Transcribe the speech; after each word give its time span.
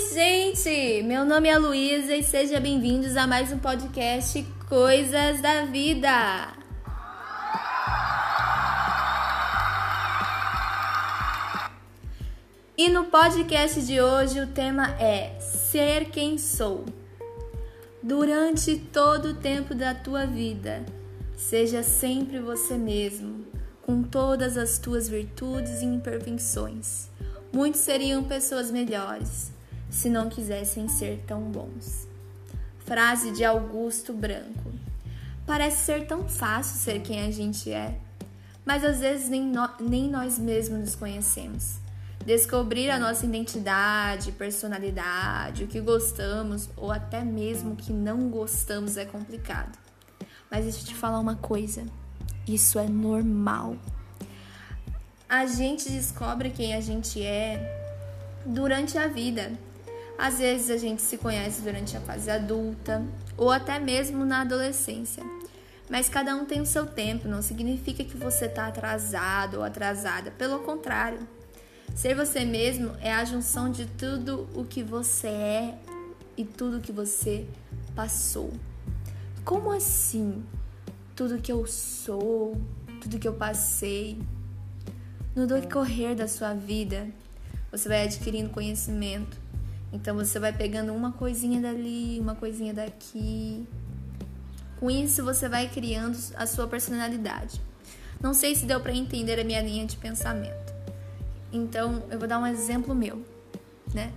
Oi, 0.00 0.14
gente! 0.14 1.02
Meu 1.02 1.26
nome 1.26 1.46
é 1.46 1.58
Luísa 1.58 2.16
e 2.16 2.22
sejam 2.22 2.58
bem-vindos 2.58 3.18
a 3.18 3.26
mais 3.26 3.52
um 3.52 3.58
podcast 3.58 4.42
Coisas 4.66 5.42
da 5.42 5.66
Vida. 5.66 6.54
E 12.78 12.88
no 12.88 13.04
podcast 13.04 13.82
de 13.82 14.00
hoje 14.00 14.40
o 14.40 14.46
tema 14.46 14.88
é 14.98 15.38
Ser 15.38 16.06
quem 16.06 16.38
sou. 16.38 16.86
Durante 18.02 18.78
todo 18.78 19.26
o 19.26 19.34
tempo 19.34 19.74
da 19.74 19.94
tua 19.94 20.24
vida, 20.24 20.82
seja 21.36 21.82
sempre 21.82 22.40
você 22.40 22.78
mesmo, 22.78 23.44
com 23.82 24.02
todas 24.02 24.56
as 24.56 24.78
tuas 24.78 25.10
virtudes 25.10 25.82
e 25.82 25.84
imperfeições. 25.84 27.10
Muitos 27.52 27.82
seriam 27.82 28.24
pessoas 28.24 28.70
melhores 28.70 29.59
se 29.90 30.08
não 30.08 30.28
quisessem 30.28 30.88
ser 30.88 31.24
tão 31.26 31.42
bons. 31.42 32.06
Frase 32.78 33.32
de 33.32 33.44
Augusto 33.44 34.12
Branco. 34.12 34.72
Parece 35.46 35.84
ser 35.84 36.06
tão 36.06 36.28
fácil 36.28 36.76
ser 36.76 37.00
quem 37.00 37.20
a 37.20 37.30
gente 37.30 37.72
é, 37.72 37.98
mas 38.64 38.84
às 38.84 39.00
vezes 39.00 39.28
nem, 39.28 39.42
no, 39.42 39.68
nem 39.80 40.08
nós 40.08 40.38
mesmos 40.38 40.78
nos 40.78 40.94
conhecemos. 40.94 41.78
Descobrir 42.24 42.90
a 42.90 42.98
nossa 42.98 43.24
identidade, 43.24 44.30
personalidade, 44.32 45.64
o 45.64 45.66
que 45.66 45.80
gostamos 45.80 46.68
ou 46.76 46.92
até 46.92 47.24
mesmo 47.24 47.72
o 47.72 47.76
que 47.76 47.92
não 47.92 48.28
gostamos 48.28 48.96
é 48.96 49.04
complicado. 49.04 49.76
Mas 50.50 50.64
deixa 50.64 50.80
eu 50.80 50.84
te 50.84 50.94
falar 50.94 51.18
uma 51.18 51.36
coisa: 51.36 51.84
isso 52.46 52.78
é 52.78 52.88
normal. 52.88 53.76
A 55.28 55.46
gente 55.46 55.90
descobre 55.90 56.50
quem 56.50 56.74
a 56.74 56.80
gente 56.80 57.22
é 57.22 57.96
durante 58.44 58.98
a 58.98 59.06
vida. 59.06 59.52
Às 60.20 60.38
vezes 60.38 60.68
a 60.68 60.76
gente 60.76 61.00
se 61.00 61.16
conhece 61.16 61.62
durante 61.62 61.96
a 61.96 62.00
fase 62.02 62.30
adulta 62.30 63.02
ou 63.38 63.50
até 63.50 63.78
mesmo 63.78 64.22
na 64.22 64.42
adolescência. 64.42 65.24
Mas 65.88 66.10
cada 66.10 66.36
um 66.36 66.44
tem 66.44 66.60
o 66.60 66.66
seu 66.66 66.84
tempo, 66.84 67.26
não 67.26 67.40
significa 67.40 68.04
que 68.04 68.18
você 68.18 68.44
está 68.44 68.66
atrasado 68.66 69.54
ou 69.54 69.64
atrasada. 69.64 70.30
Pelo 70.32 70.58
contrário, 70.58 71.26
ser 71.94 72.14
você 72.14 72.44
mesmo 72.44 72.94
é 73.00 73.10
a 73.10 73.24
junção 73.24 73.72
de 73.72 73.86
tudo 73.86 74.46
o 74.54 74.62
que 74.62 74.82
você 74.82 75.28
é 75.28 75.78
e 76.36 76.44
tudo 76.44 76.82
que 76.82 76.92
você 76.92 77.46
passou. 77.96 78.52
Como 79.42 79.72
assim? 79.72 80.44
Tudo 81.16 81.40
que 81.40 81.50
eu 81.50 81.66
sou, 81.66 82.60
tudo 83.00 83.18
que 83.18 83.26
eu 83.26 83.34
passei. 83.34 84.20
No 85.34 85.46
decorrer 85.46 86.14
da 86.14 86.28
sua 86.28 86.52
vida, 86.52 87.08
você 87.72 87.88
vai 87.88 88.02
adquirindo 88.02 88.50
conhecimento, 88.50 89.39
então 89.92 90.14
você 90.14 90.38
vai 90.38 90.52
pegando 90.52 90.92
uma 90.92 91.12
coisinha 91.12 91.60
dali, 91.60 92.18
uma 92.20 92.34
coisinha 92.34 92.72
daqui. 92.72 93.66
Com 94.78 94.90
isso 94.90 95.24
você 95.24 95.48
vai 95.48 95.68
criando 95.68 96.16
a 96.36 96.46
sua 96.46 96.66
personalidade. 96.66 97.60
Não 98.20 98.32
sei 98.32 98.54
se 98.54 98.66
deu 98.66 98.80
para 98.80 98.92
entender 98.92 99.40
a 99.40 99.44
minha 99.44 99.60
linha 99.60 99.86
de 99.86 99.96
pensamento. 99.96 100.72
Então 101.52 102.02
eu 102.10 102.18
vou 102.18 102.28
dar 102.28 102.38
um 102.38 102.46
exemplo 102.46 102.94
meu, 102.94 103.24
né? 103.92 104.12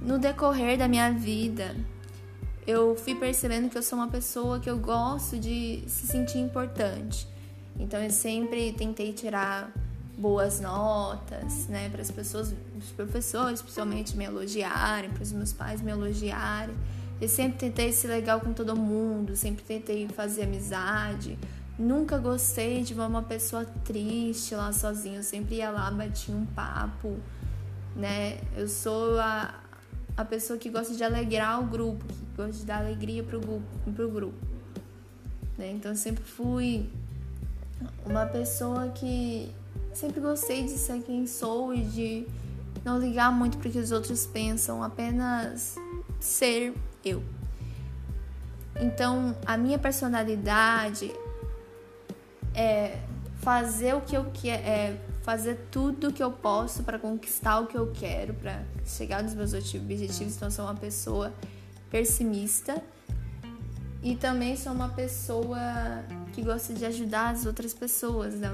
No 0.00 0.18
decorrer 0.18 0.78
da 0.78 0.88
minha 0.88 1.12
vida, 1.12 1.76
eu 2.66 2.96
fui 2.96 3.14
percebendo 3.14 3.68
que 3.68 3.76
eu 3.76 3.82
sou 3.82 3.98
uma 3.98 4.08
pessoa 4.08 4.58
que 4.58 4.70
eu 4.70 4.78
gosto 4.78 5.38
de 5.38 5.84
se 5.86 6.06
sentir 6.06 6.38
importante. 6.38 7.28
Então 7.78 8.02
eu 8.02 8.10
sempre 8.10 8.72
tentei 8.72 9.12
tirar 9.12 9.72
boas 10.16 10.60
notas, 10.60 11.66
né, 11.68 11.88
para 11.88 12.02
as 12.02 12.10
pessoas, 12.10 12.54
os 12.78 12.90
professores, 12.90 13.62
principalmente 13.62 14.16
me 14.16 14.24
elogiarem, 14.24 15.10
para 15.10 15.22
os 15.22 15.32
meus 15.32 15.52
pais 15.52 15.80
me 15.80 15.90
elogiarem. 15.90 16.74
Eu 17.20 17.28
sempre 17.28 17.58
tentei 17.58 17.92
ser 17.92 18.08
legal 18.08 18.40
com 18.40 18.52
todo 18.52 18.76
mundo, 18.76 19.36
sempre 19.36 19.64
tentei 19.64 20.08
fazer 20.08 20.42
amizade. 20.42 21.38
Nunca 21.78 22.18
gostei 22.18 22.82
de 22.82 22.94
ver 22.94 23.02
uma 23.02 23.22
pessoa 23.22 23.64
triste 23.84 24.54
lá 24.54 24.72
sozinha. 24.72 25.18
Eu 25.18 25.22
sempre 25.22 25.56
ia 25.56 25.70
lá, 25.70 25.90
batia 25.90 26.34
um 26.34 26.44
papo, 26.44 27.16
né? 27.94 28.40
Eu 28.56 28.68
sou 28.68 29.18
a, 29.20 29.54
a 30.16 30.24
pessoa 30.24 30.58
que 30.58 30.68
gosta 30.68 30.94
de 30.94 31.04
alegrar 31.04 31.60
o 31.60 31.66
grupo, 31.66 32.04
que 32.06 32.36
gosta 32.36 32.52
de 32.52 32.64
dar 32.64 32.78
alegria 32.78 33.22
pro 33.22 33.40
grupo. 33.40 33.92
Pro 33.94 34.10
grupo 34.10 34.52
né? 35.56 35.70
Então 35.72 35.92
eu 35.92 35.96
sempre 35.96 36.24
fui 36.24 36.88
uma 38.04 38.26
pessoa 38.26 38.88
que 38.88 39.50
Sempre 39.92 40.20
gostei 40.20 40.64
de 40.64 40.70
ser 40.70 41.02
quem 41.02 41.26
sou 41.26 41.74
e 41.74 41.82
de 41.82 42.26
não 42.84 42.98
ligar 42.98 43.30
muito 43.30 43.58
para 43.58 43.68
o 43.68 43.72
que 43.72 43.78
os 43.78 43.92
outros 43.92 44.26
pensam, 44.26 44.82
apenas 44.82 45.76
ser 46.18 46.74
eu. 47.04 47.22
Então, 48.80 49.36
a 49.46 49.56
minha 49.56 49.78
personalidade 49.78 51.12
é 52.54 52.98
fazer 53.40 53.94
o 53.94 54.00
que 54.00 54.16
eu 54.16 54.26
quero, 54.32 54.62
é 54.62 54.96
fazer 55.22 55.68
tudo 55.70 56.08
o 56.08 56.12
que 56.12 56.22
eu 56.22 56.32
posso 56.32 56.82
para 56.82 56.98
conquistar 56.98 57.60
o 57.60 57.66
que 57.66 57.76
eu 57.76 57.92
quero, 57.92 58.34
para 58.34 58.62
chegar 58.84 59.22
nos 59.22 59.34
meus 59.34 59.52
objetivos. 59.52 60.36
Então, 60.36 60.50
sou 60.50 60.64
uma 60.64 60.74
pessoa 60.74 61.32
pessimista 61.90 62.82
e 64.02 64.16
também 64.16 64.56
sou 64.56 64.72
uma 64.72 64.88
pessoa 64.88 65.58
que 66.32 66.42
gosta 66.42 66.72
de 66.72 66.84
ajudar 66.86 67.30
as 67.30 67.46
outras 67.46 67.72
pessoas, 67.74 68.34
né? 68.34 68.48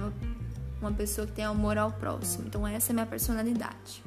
Uma 0.81 0.93
pessoa 0.93 1.27
que 1.27 1.33
tem 1.33 1.45
amor 1.45 1.79
ao 1.79 1.93
próximo. 1.93 2.47
Então 2.47 2.67
essa 2.67 2.93
é 2.93 2.95
minha 2.95 3.07
personalidade. 3.07 4.03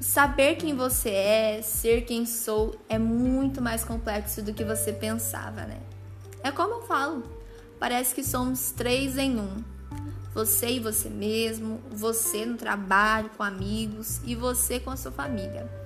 Saber 0.00 0.56
quem 0.56 0.76
você 0.76 1.10
é, 1.10 1.62
ser 1.62 2.04
quem 2.04 2.26
sou, 2.26 2.78
é 2.88 2.98
muito 2.98 3.62
mais 3.62 3.84
complexo 3.84 4.42
do 4.42 4.52
que 4.52 4.62
você 4.62 4.92
pensava, 4.92 5.62
né? 5.62 5.80
É 6.42 6.52
como 6.52 6.74
eu 6.74 6.82
falo, 6.82 7.24
parece 7.80 8.14
que 8.14 8.22
somos 8.22 8.70
três 8.70 9.16
em 9.16 9.38
um. 9.38 9.64
Você 10.34 10.72
e 10.72 10.80
você 10.80 11.08
mesmo, 11.08 11.80
você 11.90 12.44
no 12.44 12.56
trabalho, 12.56 13.30
com 13.36 13.42
amigos 13.42 14.20
e 14.24 14.34
você 14.34 14.78
com 14.78 14.90
a 14.90 14.96
sua 14.96 15.12
família. 15.12 15.83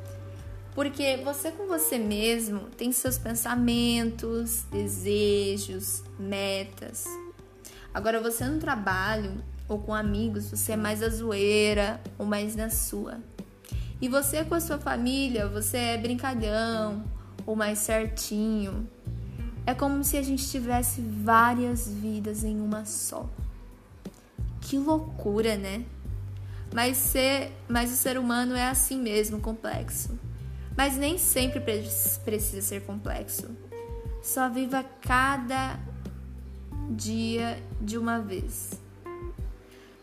Porque 0.78 1.16
você 1.24 1.50
com 1.50 1.66
você 1.66 1.98
mesmo 1.98 2.68
tem 2.76 2.92
seus 2.92 3.18
pensamentos, 3.18 4.62
desejos, 4.70 6.04
metas. 6.16 7.04
Agora 7.92 8.20
você 8.20 8.44
no 8.44 8.60
trabalho 8.60 9.42
ou 9.68 9.80
com 9.80 9.92
amigos, 9.92 10.48
você 10.48 10.74
é 10.74 10.76
mais 10.76 11.02
a 11.02 11.08
zoeira 11.08 12.00
ou 12.16 12.24
mais 12.24 12.54
na 12.54 12.70
sua. 12.70 13.18
E 14.00 14.08
você 14.08 14.44
com 14.44 14.54
a 14.54 14.60
sua 14.60 14.78
família, 14.78 15.48
você 15.48 15.78
é 15.78 15.98
brincalhão 15.98 17.02
ou 17.44 17.56
mais 17.56 17.80
certinho. 17.80 18.88
É 19.66 19.74
como 19.74 20.04
se 20.04 20.16
a 20.16 20.22
gente 20.22 20.48
tivesse 20.48 21.00
várias 21.00 21.92
vidas 21.92 22.44
em 22.44 22.60
uma 22.60 22.84
só. 22.84 23.28
Que 24.60 24.78
loucura, 24.78 25.56
né? 25.56 25.84
Mas, 26.72 26.98
ser, 26.98 27.50
mas 27.68 27.90
o 27.90 27.96
ser 27.96 28.16
humano 28.16 28.54
é 28.54 28.68
assim 28.68 29.02
mesmo, 29.02 29.40
complexo. 29.40 30.16
Mas 30.78 30.96
nem 30.96 31.18
sempre 31.18 31.60
precisa 32.24 32.62
ser 32.62 32.82
complexo. 32.82 33.50
Só 34.22 34.48
viva 34.48 34.84
cada 35.00 35.76
dia 36.88 37.60
de 37.80 37.98
uma 37.98 38.20
vez, 38.20 38.80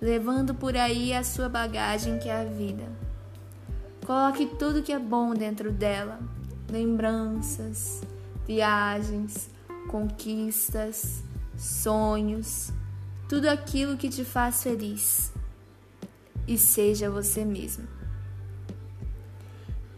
levando 0.02 0.54
por 0.54 0.76
aí 0.76 1.14
a 1.14 1.24
sua 1.24 1.48
bagagem 1.48 2.20
que 2.20 2.28
é 2.28 2.42
a 2.42 2.44
vida. 2.44 2.84
Coloque 4.06 4.48
tudo 4.60 4.84
que 4.84 4.92
é 4.92 5.00
bom 5.00 5.34
dentro 5.34 5.72
dela: 5.72 6.20
lembranças, 6.70 8.02
viagens, 8.46 9.50
conquistas, 9.88 11.24
sonhos, 11.58 12.74
tudo 13.30 13.48
aquilo 13.48 13.96
que 13.96 14.10
te 14.10 14.26
faz 14.26 14.62
feliz. 14.62 15.32
E 16.46 16.58
seja 16.58 17.10
você 17.10 17.46
mesmo. 17.46 17.95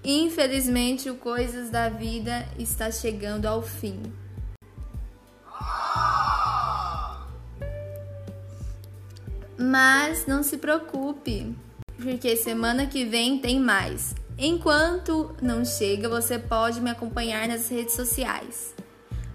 Infelizmente, 0.10 1.10
o 1.10 1.16
Coisas 1.16 1.70
da 1.70 1.90
Vida 1.90 2.48
está 2.58 2.90
chegando 2.90 3.46
ao 3.46 3.62
fim. 3.62 4.02
Mas 9.58 10.26
não 10.26 10.44
se 10.44 10.60
preocupe, 10.60 11.54
porque 12.02 12.38
semana 12.38 12.86
que 12.88 13.04
vem 13.04 13.38
tem 13.40 13.60
mais. 13.60 14.16
Enquanto 14.38 15.36
não 15.42 15.66
chega, 15.66 16.08
você 16.08 16.40
pode 16.40 16.80
me 16.80 16.90
acompanhar 16.90 17.46
nas 17.46 17.68
redes 17.68 17.94
sociais. 17.94 18.74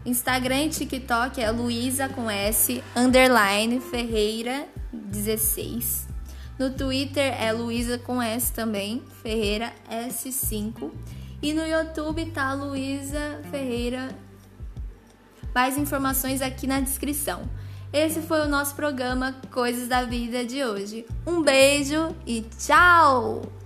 Instagram 0.06 0.64
e 0.64 0.70
TikTok 0.70 1.38
é 1.38 1.50
Luísa 1.50 2.08
com 2.08 2.30
S 2.30 2.82
underline 2.96 3.78
Ferreira 3.78 4.66
16. 4.90 6.11
No 6.58 6.70
Twitter 6.70 7.34
é 7.40 7.52
Luísa 7.52 7.98
com 7.98 8.20
S 8.20 8.52
também, 8.52 9.02
Ferreira 9.22 9.72
S5. 9.90 10.90
E 11.42 11.52
no 11.52 11.66
YouTube 11.66 12.26
tá 12.26 12.52
Luísa 12.54 13.40
Ferreira. 13.50 14.08
Mais 15.54 15.76
informações 15.76 16.40
aqui 16.40 16.66
na 16.66 16.80
descrição. 16.80 17.42
Esse 17.92 18.22
foi 18.22 18.40
o 18.40 18.48
nosso 18.48 18.74
programa 18.74 19.34
Coisas 19.50 19.88
da 19.88 20.04
Vida 20.04 20.44
de 20.44 20.64
hoje. 20.64 21.04
Um 21.26 21.42
beijo 21.42 22.14
e 22.26 22.42
tchau! 22.42 23.61